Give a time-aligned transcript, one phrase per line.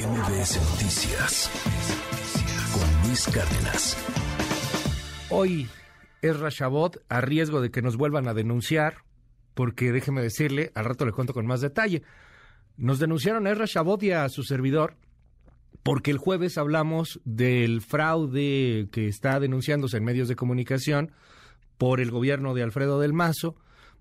[0.00, 1.50] MBS Noticias
[2.72, 3.98] con Luis Cárdenas.
[5.28, 5.68] Hoy
[6.22, 9.04] es Rashabot a riesgo de que nos vuelvan a denunciar,
[9.52, 12.02] porque déjeme decirle, al rato le cuento con más detalle.
[12.78, 14.96] Nos denunciaron a Rashabot y a su servidor
[15.82, 21.12] porque el jueves hablamos del fraude que está denunciándose en medios de comunicación
[21.76, 23.54] por el gobierno de Alfredo del Mazo,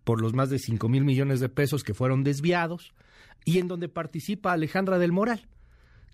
[0.06, 2.94] por los más de 5 mil millones de pesos que fueron desviados
[3.44, 5.50] y en donde participa Alejandra del Moral.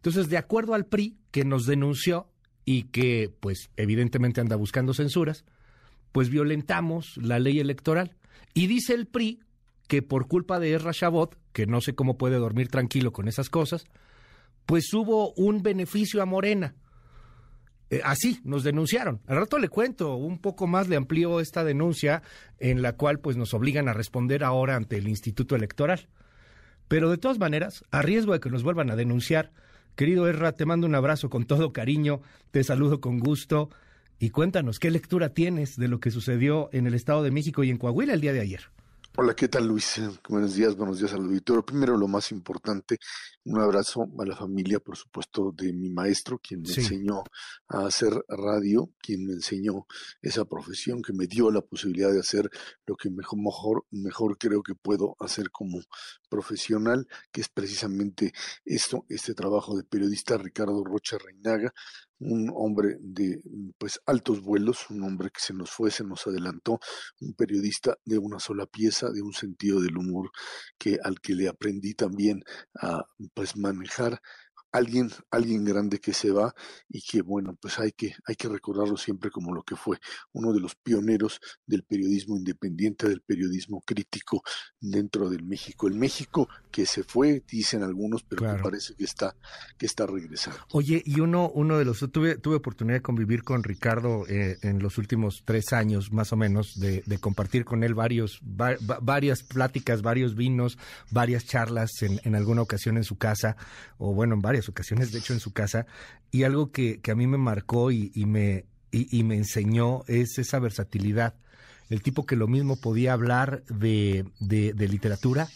[0.06, 2.30] Entonces, de acuerdo al PRI, que nos denunció
[2.64, 5.46] y que, pues, evidentemente anda buscando censuras,
[6.12, 8.16] pues violentamos la ley electoral.
[8.54, 9.40] Y dice el PRI
[9.88, 13.50] que por culpa de Erra Chabot, que no sé cómo puede dormir tranquilo con esas
[13.50, 13.86] cosas,
[14.68, 16.76] pues hubo un beneficio a Morena.
[17.90, 19.22] Eh, así nos denunciaron.
[19.26, 22.22] Al rato le cuento, un poco más le amplió esta denuncia
[22.60, 26.10] en la cual pues nos obligan a responder ahora ante el Instituto Electoral.
[26.88, 29.52] Pero de todas maneras, a riesgo de que nos vuelvan a denunciar,
[29.96, 33.70] querido Erra, te mando un abrazo con todo cariño, te saludo con gusto
[34.20, 37.70] y cuéntanos qué lectura tienes de lo que sucedió en el Estado de México y
[37.70, 38.70] en Coahuila el día de ayer.
[39.18, 40.02] Hola, ¿qué tal Luis?
[40.28, 41.66] Buenos días, buenos días al auditorio.
[41.66, 42.98] Primero, lo más importante,
[43.46, 47.24] un abrazo a la familia, por supuesto, de mi maestro, quien me enseñó
[47.70, 49.88] a hacer radio, quien me enseñó
[50.22, 52.50] esa profesión, que me dio la posibilidad de hacer
[52.86, 55.80] lo que mejor, mejor, mejor creo que puedo hacer como
[56.26, 58.34] profesional, que es precisamente
[58.66, 61.74] esto, este trabajo de periodista Ricardo Rocha Reinaga,
[62.20, 63.42] un hombre de
[63.78, 66.80] pues altos vuelos, un hombre que se nos fue, se nos adelantó,
[67.20, 70.32] un periodista de una sola pieza, de un sentido del humor
[70.78, 72.44] que al que le aprendí también
[72.82, 74.22] a pues manejar
[74.76, 76.54] alguien, alguien grande que se va
[76.90, 79.98] y que bueno, pues hay que, hay que recordarlo siempre como lo que fue,
[80.34, 84.44] uno de los pioneros del periodismo independiente, del periodismo crítico
[84.80, 85.88] dentro del México.
[85.88, 89.36] El México que se fue, dicen algunos, pero me parece que está,
[89.78, 90.60] que está regresando.
[90.72, 94.80] Oye, y uno, uno de los, tuve, tuve oportunidad de convivir con Ricardo eh, en
[94.80, 100.36] los últimos tres años, más o menos, de, compartir con él varios, varias pláticas, varios
[100.36, 100.78] vinos,
[101.12, 103.56] varias charlas en, en alguna ocasión en su casa,
[103.98, 105.86] o bueno, en varias ocasiones, de hecho, en su casa,
[106.32, 111.36] y algo que, a mí me marcó y, me, y, me enseñó es esa versatilidad.
[111.90, 115.48] El tipo que lo mismo podía hablar de, de, literatura,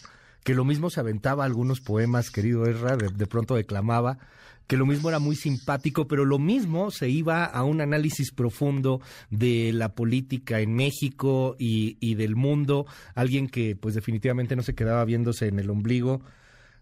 [0.44, 4.18] que lo mismo se aventaba algunos poemas, querido Erra, de, pronto declamaba,
[4.66, 9.00] que lo mismo era muy simpático, pero lo mismo se iba a un análisis profundo
[9.28, 14.76] de la política en México y, y del mundo, alguien que pues definitivamente no se
[14.76, 16.22] quedaba viéndose en el ombligo,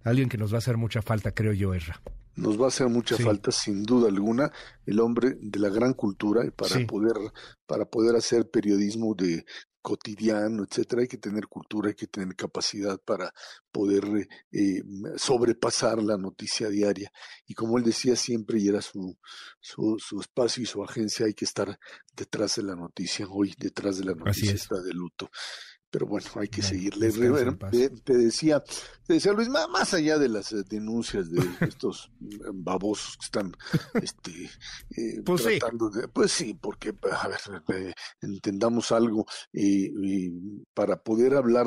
[0.05, 2.01] alguien que nos va a hacer mucha falta, creo yo, Erra.
[2.37, 4.53] Nos va a hacer mucha falta sin duda alguna
[4.87, 7.17] el hombre de la gran cultura y para poder
[7.67, 9.45] para poder hacer periodismo de
[9.83, 13.33] cotidiano, etcétera, hay que tener cultura, hay que tener capacidad para
[13.73, 14.83] poder eh,
[15.17, 17.11] sobrepasar la noticia diaria.
[17.47, 19.17] Y como él decía siempre, y era su,
[19.61, 21.79] su, su, espacio y su agencia, hay que estar
[22.15, 25.31] detrás de la noticia, hoy detrás de la noticia está de luto
[25.91, 27.11] pero bueno, hay que seguirle.
[28.05, 28.63] te, decía,
[29.07, 33.53] te decía Luis, más allá de las eh, denuncias de estos mm, babosos que están
[33.95, 34.51] este,
[34.97, 37.41] eh, pues tratando de, pues sí, porque a ver,
[37.75, 39.27] eh, entendamos algo
[40.75, 41.67] para poder hablar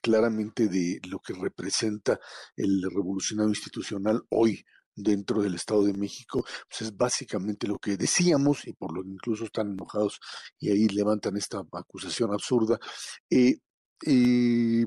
[0.00, 2.18] claramente de lo que representa
[2.56, 4.64] el revolucionario institucional hoy
[4.96, 9.10] dentro del Estado de México, pues es básicamente lo que decíamos y por lo que
[9.10, 10.18] incluso están enojados
[10.58, 12.78] y ahí levantan esta acusación absurda.
[13.30, 13.58] Eh,
[14.06, 14.86] eh,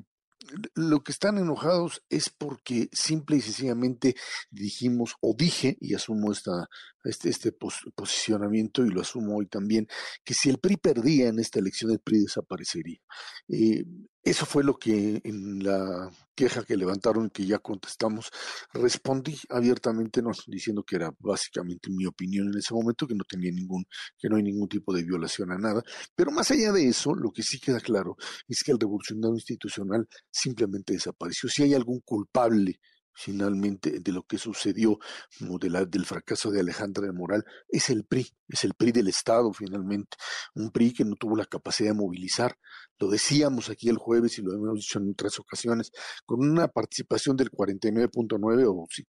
[0.74, 4.16] lo que están enojados es porque simple y sencillamente
[4.50, 6.68] dijimos o dije, y asumo esta,
[7.04, 9.88] este, este posicionamiento y lo asumo hoy también,
[10.24, 13.00] que si el PRI perdía en esta elección, el PRI desaparecería.
[13.48, 13.84] Eh,
[14.24, 18.30] eso fue lo que en la queja que levantaron y que ya contestamos,
[18.74, 23.52] respondí abiertamente, no, diciendo que era básicamente mi opinión en ese momento, que no tenía
[23.52, 23.86] ningún,
[24.18, 25.84] que no hay ningún tipo de violación a nada.
[26.16, 28.16] Pero más allá de eso, lo que sí queda claro
[28.48, 31.50] es que el revolucionario institucional simplemente desapareció.
[31.50, 32.80] Si hay algún culpable
[33.14, 35.00] finalmente de lo que sucedió
[35.40, 40.18] del fracaso de Alejandra de Moral es el PRI, es el PRI del Estado finalmente,
[40.56, 42.58] un PRI que no tuvo la capacidad de movilizar.
[42.98, 45.92] Lo decíamos aquí el jueves y lo hemos dicho en otras ocasiones,
[46.26, 49.06] con una participación del 49.9 o si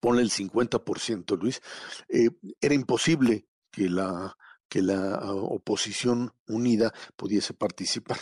[0.00, 1.60] ponle el 50%, Luis,
[2.08, 2.30] eh,
[2.60, 4.36] era imposible que la
[4.70, 8.18] que la oposición unida pudiese participar.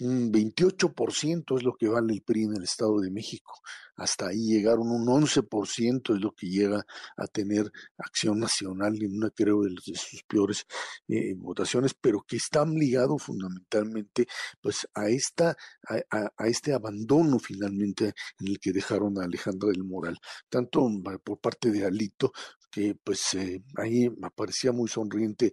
[0.00, 3.54] un 28% es lo que vale el PRI en el Estado de México.
[3.94, 6.84] Hasta ahí llegaron un 11% es lo que llega
[7.16, 10.66] a tener Acción Nacional en una, creo, de, sus peores
[11.08, 14.26] eh, votaciones, pero que están ligados fundamentalmente
[14.60, 15.56] pues a esta
[15.88, 20.18] a, a, este abandono finalmente en el que dejaron a Alejandra del Moral,
[20.50, 20.86] tanto
[21.24, 22.32] por parte de Alito
[22.76, 25.50] que pues eh, ahí me parecía muy sonriente,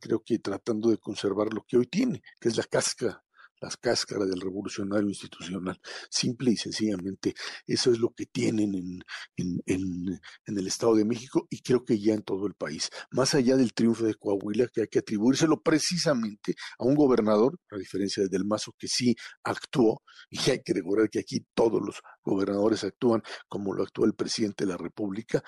[0.00, 3.22] creo que tratando de conservar lo que hoy tiene, que es la casca
[3.62, 5.80] las cáscaras del revolucionario institucional.
[6.10, 7.34] Simple y sencillamente,
[7.66, 9.02] eso es lo que tienen en,
[9.36, 12.90] en, en, en, el Estado de México y creo que ya en todo el país.
[13.12, 17.76] Más allá del triunfo de Coahuila, que hay que atribuírselo precisamente a un gobernador, a
[17.76, 19.14] diferencia de Del Mazo, que sí
[19.44, 24.14] actuó, y hay que recordar que aquí todos los gobernadores actúan como lo actúa el
[24.14, 25.42] presidente de la República,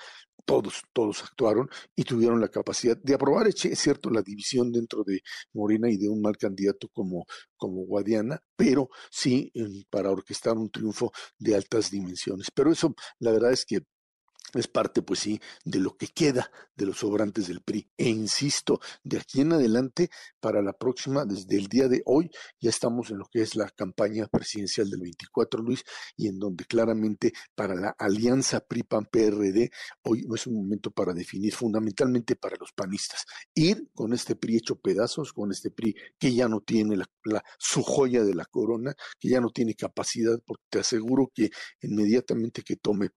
[0.45, 5.21] todos, todos actuaron y tuvieron la capacidad de aprobar, es cierto, la división dentro de
[5.53, 7.25] Morena y de un mal candidato como,
[7.57, 9.51] como Guadiana, pero sí
[9.89, 12.49] para orquestar un triunfo de altas dimensiones.
[12.53, 13.79] Pero eso, la verdad es que
[14.59, 17.89] es parte, pues sí, de lo que queda de los sobrantes del PRI.
[17.97, 20.09] E insisto, de aquí en adelante,
[20.39, 22.29] para la próxima, desde el día de hoy,
[22.59, 25.83] ya estamos en lo que es la campaña presidencial del 24, Luis,
[26.17, 29.71] y en donde claramente para la alianza PRI-PAN-PRD,
[30.03, 34.75] hoy es un momento para definir fundamentalmente para los panistas, ir con este PRI hecho
[34.75, 38.95] pedazos, con este PRI que ya no tiene la, la, su joya de la corona,
[39.19, 43.09] que ya no tiene capacidad, porque te aseguro que inmediatamente que tome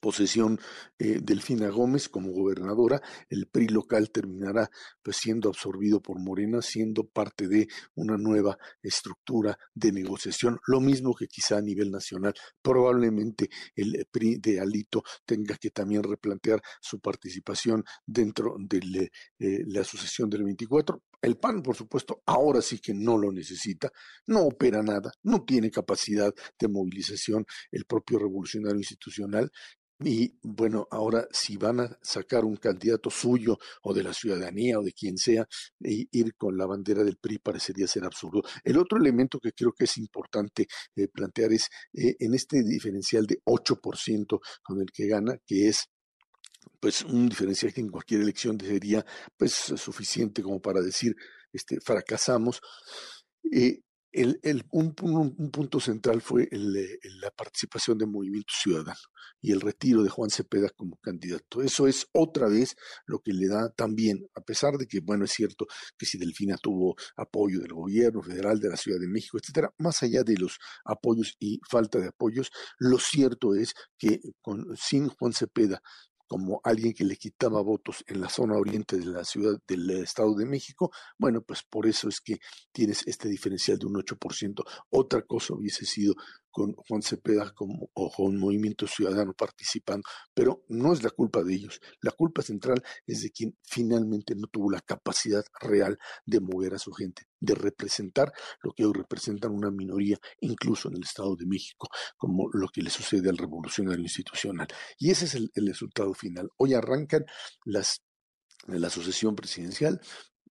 [0.00, 0.58] posesión
[0.98, 4.70] eh, Delfina Gómez como gobernadora, el PRI local terminará
[5.02, 11.14] pues siendo absorbido por Morena, siendo parte de una nueva estructura de negociación, lo mismo
[11.14, 12.34] que quizá a nivel nacional.
[12.62, 19.80] Probablemente el PRI de Alito tenga que también replantear su participación dentro de eh, la
[19.80, 21.02] asociación del 24.
[21.24, 23.90] El PAN, por supuesto, ahora sí que no lo necesita,
[24.26, 29.50] no opera nada, no tiene capacidad de movilización el propio revolucionario institucional
[30.00, 34.82] y bueno, ahora si van a sacar un candidato suyo o de la ciudadanía o
[34.82, 35.46] de quien sea,
[35.82, 38.42] e ir con la bandera del PRI parecería ser absurdo.
[38.64, 40.66] El otro elemento que creo que es importante
[40.96, 45.86] eh, plantear es eh, en este diferencial de 8% con el que gana, que es
[46.80, 49.04] pues un diferencial que en cualquier elección sería
[49.36, 51.14] pues suficiente como para decir
[51.52, 52.60] este fracasamos.
[53.52, 53.80] Eh,
[54.14, 56.72] el, el, un, un, punto central fue el,
[57.20, 59.00] la participación del Movimiento Ciudadano
[59.42, 61.62] y el retiro de Juan Cepeda como candidato.
[61.62, 62.76] Eso es otra vez
[63.06, 65.66] lo que le da también, a pesar de que, bueno, es cierto
[65.98, 70.00] que si Delfina tuvo apoyo del gobierno federal, de la Ciudad de México, etcétera, más
[70.04, 75.32] allá de los apoyos y falta de apoyos, lo cierto es que con, sin Juan
[75.32, 75.82] Cepeda
[76.34, 80.34] como alguien que le quitaba votos en la zona oriente de la ciudad del Estado
[80.34, 82.40] de México, bueno, pues por eso es que
[82.72, 84.64] tienes este diferencial de un 8%.
[84.90, 86.14] Otra cosa hubiese sido
[86.50, 90.02] con Juan Cepeda como, o con Movimiento Ciudadano participando,
[90.34, 91.80] pero no es la culpa de ellos.
[92.00, 95.96] La culpa central es de quien finalmente no tuvo la capacidad real
[96.26, 98.32] de mover a su gente, de representar
[98.62, 102.82] lo que hoy representan una minoría, incluso en el Estado de México, como lo que
[102.82, 104.68] le sucede al revolucionario institucional.
[104.98, 106.48] Y ese es el, el resultado final.
[106.56, 107.24] Hoy arrancan
[107.64, 108.02] las
[108.66, 110.00] la sucesión presidencial,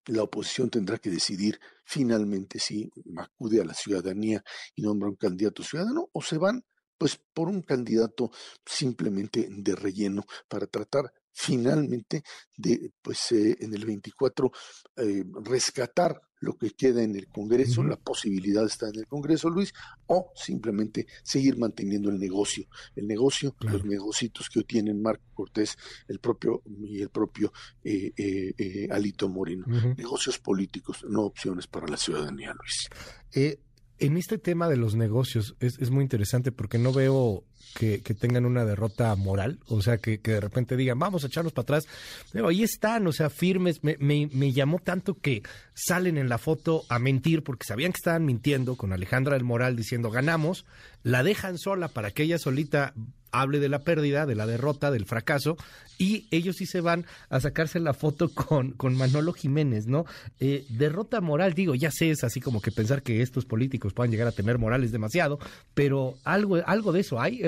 [0.05, 4.43] la oposición tendrá que decidir finalmente si acude a la ciudadanía
[4.75, 6.63] y nombra un candidato ciudadano o se van
[6.97, 8.31] pues por un candidato
[8.65, 12.23] simplemente de relleno para tratar finalmente
[12.55, 14.51] de pues eh, en el 24
[14.97, 19.73] eh, rescatar lo que queda en el Congreso, la posibilidad está en el Congreso, Luis,
[20.07, 22.67] o simplemente seguir manteniendo el negocio,
[22.97, 25.77] el negocio, los negocitos que tienen Marco Cortés,
[26.09, 31.88] el propio y el propio eh, eh, eh Alito Moreno, negocios políticos, no opciones para
[31.88, 32.89] la ciudadanía, Luis.
[33.31, 33.59] Eh,
[34.00, 38.46] en este tema de los negocios es, es muy interesante porque no veo que, tengan
[38.46, 41.88] una derrota moral, o sea, que, de repente digan, vamos a echarnos para atrás.
[42.32, 43.84] Pero ahí están, o sea, firmes.
[43.84, 45.41] Me, me, llamó tanto que
[45.74, 49.75] salen en la foto a mentir porque sabían que estaban mintiendo con Alejandra del Moral
[49.75, 50.65] diciendo ganamos,
[51.01, 52.93] la dejan sola para que ella solita
[53.34, 55.58] hable de la pérdida, de la derrota, del fracaso,
[55.98, 60.05] y ellos sí se van a sacarse la foto con, con Manolo Jiménez, ¿no?
[60.39, 64.12] Eh, derrota moral, digo, ya sé, es así como que pensar que estos políticos puedan
[64.12, 65.39] llegar a tener morales demasiado,
[65.74, 67.41] pero algo, algo de eso hay,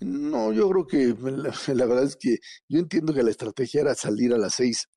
[0.00, 1.14] No, yo creo que
[1.74, 4.88] la, verdad es que yo entiendo que la estrategia era salir a las seis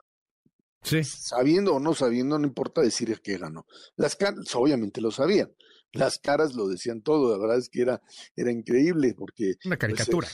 [0.83, 1.03] Sí.
[1.03, 3.67] Sabiendo o no sabiendo, no importa decir que ganó.
[3.97, 4.15] Las
[4.55, 5.53] obviamente lo sabían,
[5.93, 8.01] las caras lo decían todo, la verdad es que era,
[8.35, 9.55] era increíble porque...
[9.65, 10.27] Una pues, caricatura.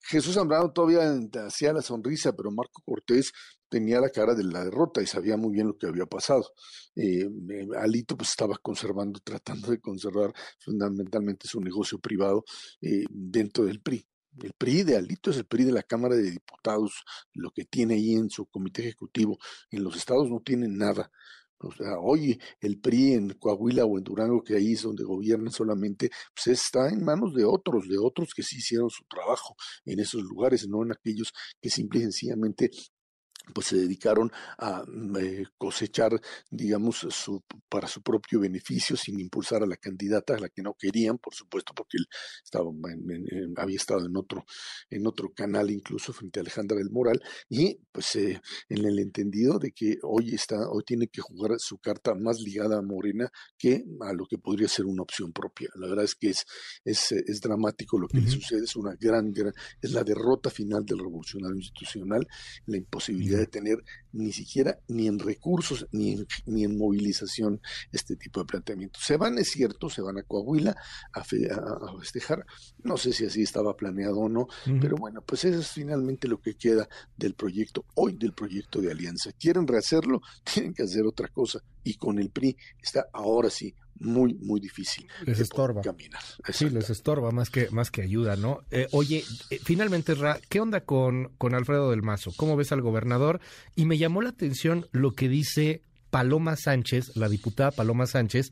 [0.00, 3.32] Jesús Zambrano todavía hacía la sonrisa, pero Marco Cortés
[3.68, 6.52] tenía la cara de la derrota y sabía muy bien lo que había pasado.
[6.94, 7.28] Eh,
[7.78, 12.44] Alito pues estaba conservando, tratando de conservar fundamentalmente su negocio privado
[12.80, 14.06] eh, dentro del PRI.
[14.42, 17.94] El PRI de Alito es el PRI de la Cámara de Diputados, lo que tiene
[17.94, 19.38] ahí en su comité ejecutivo.
[19.70, 21.10] En los estados no tiene nada.
[21.58, 25.50] O sea, hoy el PRI en Coahuila o en Durango, que ahí es donde gobierna
[25.50, 30.00] solamente, pues está en manos de otros, de otros que sí hicieron su trabajo en
[30.00, 32.70] esos lugares, no en aquellos que simple y sencillamente
[33.54, 39.62] pues se dedicaron a mm, eh, cosechar, digamos, su, para su propio beneficio, sin impulsar
[39.62, 42.06] a la candidata a la que no querían, por supuesto, porque él
[42.44, 42.70] estaba
[43.56, 44.44] había estado en otro,
[44.90, 49.58] en otro canal, incluso frente a Alejandra del Moral, y pues eh, en el entendido
[49.58, 53.84] de que hoy está, hoy tiene que jugar su carta más ligada a Morena que
[54.00, 55.68] a lo que podría ser una opción propia.
[55.76, 56.44] La verdad es que es,
[56.84, 60.84] es, es dramático lo que le sucede, es una gran, gran, es la derrota final
[60.84, 62.26] del revolucionario institucional,
[62.66, 67.60] la imposibilidad de tener ni siquiera ni en recursos ni en, ni en movilización
[67.92, 69.02] este tipo de planteamientos.
[69.02, 70.76] Se van, es cierto, se van a Coahuila
[71.12, 72.44] a, festejar.
[72.82, 74.46] No sé si así estaba planeado o no,
[74.80, 78.90] pero bueno, pues eso es finalmente lo que queda del proyecto, hoy del proyecto de
[78.90, 79.32] alianza.
[79.32, 80.20] ¿Quieren rehacerlo?
[80.44, 81.60] Tienen que hacer otra cosa.
[81.84, 85.06] Y con el PRI está ahora sí muy, muy difícil.
[85.24, 85.82] Les estorba.
[85.82, 86.22] Caminar.
[86.52, 88.60] Sí, les estorba más que, más que ayuda, ¿no?
[88.70, 92.32] Eh, oye, eh, finalmente, Ra, ¿qué onda con, con Alfredo del Mazo?
[92.36, 93.40] ¿Cómo ves al gobernador?
[93.74, 98.50] Y me llamó la atención lo que dice Paloma Sánchez, la diputada Paloma Sánchez.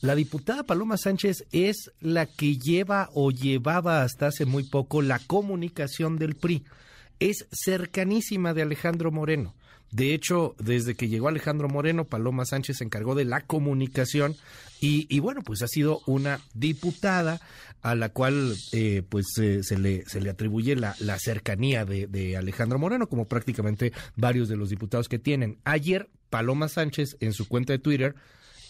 [0.00, 5.18] La diputada Paloma Sánchez es la que lleva o llevaba hasta hace muy poco la
[5.18, 6.64] comunicación del PRI.
[7.20, 9.54] Es cercanísima de Alejandro Moreno.
[9.94, 14.34] De hecho, desde que llegó Alejandro Moreno, Paloma Sánchez se encargó de la comunicación
[14.80, 17.40] y, bueno, pues ha sido una diputada
[17.80, 22.36] a la cual eh, pues se, le, se le atribuye la, la cercanía de, de,
[22.36, 25.58] Alejandro Moreno, como prácticamente varios de los diputados que tienen.
[25.62, 28.16] Ayer, Paloma Sánchez en su cuenta de Twitter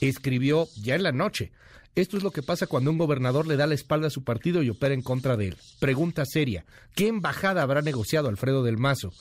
[0.01, 1.53] escribió ya en la noche.
[1.95, 4.63] Esto es lo que pasa cuando un gobernador le da la espalda a su partido
[4.63, 5.57] y opera en contra de él.
[5.79, 6.65] Pregunta seria.
[6.97, 9.13] ¿Qué embajada habrá negociado Alfredo del Mazo?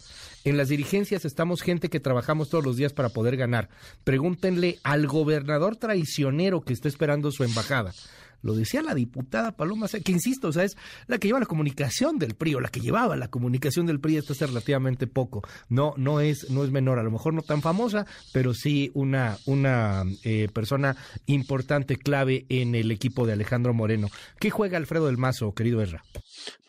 [0.43, 3.69] En las dirigencias estamos gente que trabajamos todos los días para poder ganar.
[4.03, 7.93] Pregúntenle al gobernador traicionero que está esperando su embajada.
[8.43, 12.19] Lo decía la diputada Paloma, que insisto, o sea, es la que lleva la comunicación
[12.19, 15.41] del PRI, o la que llevaba la comunicación del PRI hasta hace relativamente poco.
[15.69, 19.37] No, no es, no es menor, a lo mejor no tan famosa, pero sí una,
[19.45, 20.95] una eh, persona
[21.25, 24.09] importante, clave en el equipo de Alejandro Moreno.
[24.39, 26.03] ¿Qué juega Alfredo del Mazo, querido Erra?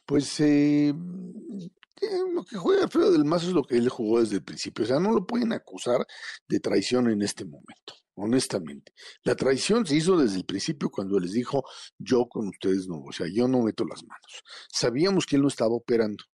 [0.07, 0.95] Pues eh,
[2.33, 4.85] lo que juega Alfredo del Mazo es lo que él jugó desde el principio.
[4.85, 6.07] O sea, no lo pueden acusar
[6.49, 8.93] de traición en este momento, honestamente.
[9.23, 11.65] La traición se hizo desde el principio cuando les dijo,
[11.99, 14.43] yo con ustedes no, o sea, yo no meto las manos.
[14.73, 16.25] Sabíamos que él no estaba operando.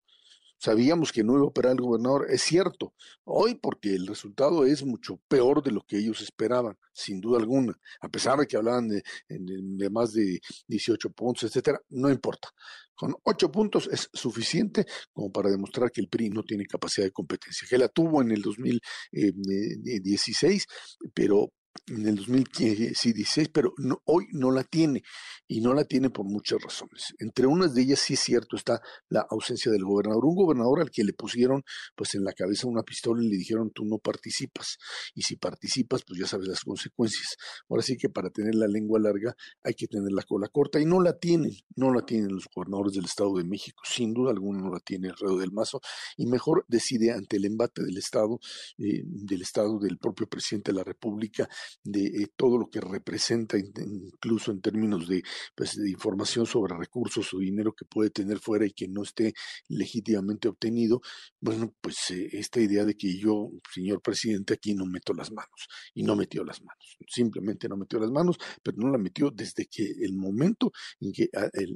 [0.62, 2.92] Sabíamos que no iba a operar el gobernador, es cierto,
[3.24, 7.72] hoy porque el resultado es mucho peor de lo que ellos esperaban, sin duda alguna,
[8.02, 12.50] a pesar de que hablaban de, de más de 18 puntos, etcétera, no importa.
[12.94, 14.84] Con ocho puntos es suficiente
[15.14, 18.30] como para demostrar que el PRI no tiene capacidad de competencia, que la tuvo en
[18.30, 20.66] el 2016,
[21.14, 21.54] pero
[21.90, 25.02] en el 2016, pero no, hoy no la tiene
[25.48, 27.14] y no la tiene por muchas razones.
[27.18, 30.90] Entre unas de ellas sí es cierto está la ausencia del gobernador, un gobernador al
[30.90, 31.62] que le pusieron
[31.96, 34.78] pues en la cabeza una pistola y le dijeron tú no participas
[35.14, 37.36] y si participas pues ya sabes las consecuencias.
[37.68, 40.84] Ahora sí que para tener la lengua larga hay que tener la cola corta y
[40.84, 44.60] no la tienen, no la tienen los gobernadores del Estado de México, sin duda alguna
[44.60, 45.80] no la tiene Alfredo del Mazo
[46.16, 48.38] y mejor decide ante el embate del Estado,
[48.78, 51.48] eh, del Estado del propio presidente de la República
[51.84, 55.22] de eh, todo lo que representa, incluso en términos de,
[55.54, 59.34] pues, de información sobre recursos o dinero que puede tener fuera y que no esté
[59.68, 61.00] legítimamente obtenido,
[61.40, 65.68] bueno, pues eh, esta idea de que yo, señor presidente, aquí no meto las manos,
[65.94, 69.66] y no metió las manos, simplemente no metió las manos, pero no la metió desde
[69.66, 71.28] que el momento en que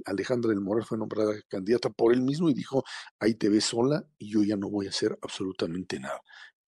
[0.07, 2.85] Alejandra del Moral fue nombrada candidata por él mismo y dijo,
[3.19, 6.21] ahí te ves sola y yo ya no voy a hacer absolutamente nada.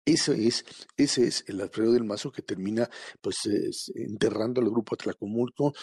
[0.07, 0.65] Ese es,
[0.97, 2.89] ese es el Alfredo del Mazo que termina
[3.21, 3.37] pues
[3.95, 5.75] enterrando al grupo Atlacomulco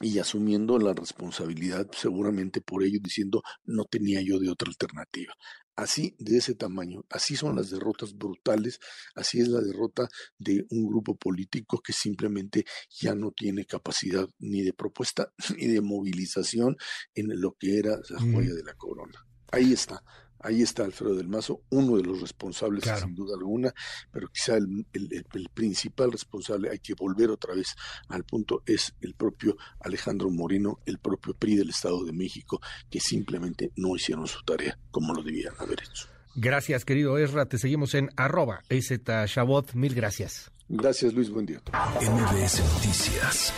[0.00, 5.32] y asumiendo la responsabilidad seguramente por ello, diciendo no tenía yo de otra alternativa.
[5.76, 8.80] Así, de ese tamaño, así son las derrotas brutales,
[9.14, 14.62] así es la derrota de un grupo político que simplemente ya no tiene capacidad ni
[14.62, 16.76] de propuesta ni de movilización
[17.14, 19.24] en lo que era la joya de la corona.
[19.52, 20.02] Ahí está,
[20.40, 23.72] Ahí está Alfredo del Mazo, uno de los responsables, sin duda alguna,
[24.10, 27.74] pero quizá el, el, principal responsable, hay que volver otra vez
[28.08, 33.00] al punto, es el propio Alejandro Moreno, el propio PRI del Estado de México, que
[33.00, 36.06] simplemente no hicieron su tarea como lo debían haber hecho.
[36.34, 37.46] Gracias, querido Ezra.
[37.46, 39.74] Te seguimos en arroba Shabot.
[39.74, 40.52] Mil gracias.
[40.68, 41.30] Gracias, Luis.
[41.30, 41.60] Buen día.
[42.00, 43.52] MBS Noticias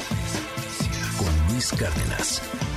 [1.18, 2.69] con Luis Cárdenas.